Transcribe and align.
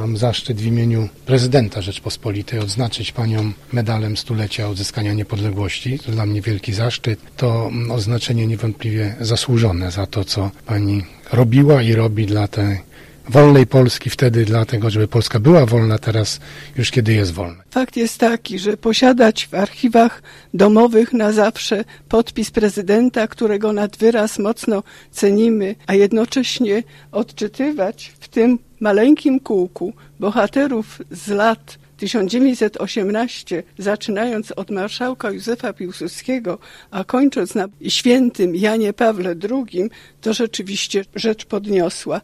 Mam 0.00 0.16
zaszczyt 0.16 0.60
w 0.60 0.66
imieniu 0.66 1.08
prezydenta 1.26 1.82
Rzeczpospolitej 1.82 2.58
odznaczyć 2.60 3.12
panią 3.12 3.52
medalem 3.72 4.16
stulecia 4.16 4.68
odzyskania 4.68 5.12
niepodległości. 5.12 5.98
To 5.98 6.12
dla 6.12 6.26
mnie 6.26 6.40
wielki 6.40 6.72
zaszczyt. 6.72 7.20
To 7.36 7.66
mm, 7.66 7.90
oznaczenie 7.90 8.46
niewątpliwie 8.46 9.14
zasłużone 9.20 9.90
za 9.90 10.06
to, 10.06 10.24
co 10.24 10.50
pani 10.66 11.04
robiła 11.32 11.82
i 11.82 11.92
robi 11.92 12.26
dla 12.26 12.48
tej 12.48 12.78
wolnej 13.30 13.66
Polski 13.66 14.10
wtedy, 14.10 14.44
dlatego, 14.44 14.90
żeby 14.90 15.08
Polska 15.08 15.40
była 15.40 15.66
wolna 15.66 15.98
teraz, 15.98 16.40
już 16.76 16.90
kiedy 16.90 17.12
jest 17.12 17.32
wolna. 17.32 17.62
Fakt 17.70 17.96
jest 17.96 18.18
taki, 18.18 18.58
że 18.58 18.76
posiadać 18.76 19.46
w 19.46 19.54
archiwach 19.54 20.22
domowych 20.54 21.12
na 21.12 21.32
zawsze 21.32 21.84
podpis 22.08 22.50
prezydenta, 22.50 23.26
którego 23.26 23.72
nad 23.72 23.96
wyraz 23.96 24.38
mocno 24.38 24.82
cenimy, 25.10 25.74
a 25.86 25.94
jednocześnie 25.94 26.82
odczytywać 27.12 28.12
w 28.20 28.28
tym 28.28 28.58
maleńkim 28.80 29.40
kółku 29.40 29.92
bohaterów 30.20 30.98
z 31.10 31.28
lat 31.28 31.78
1918, 32.00 33.62
zaczynając 33.78 34.52
od 34.52 34.70
marszałka 34.70 35.30
Józefa 35.30 35.72
Piłsudskiego, 35.72 36.58
a 36.90 37.04
kończąc 37.04 37.54
na 37.54 37.68
świętym 37.88 38.56
Janie 38.56 38.92
Pawle 38.92 39.34
II, 39.50 39.90
to 40.20 40.32
rzeczywiście 40.32 41.04
rzecz 41.14 41.44
podniosła. 41.44 42.20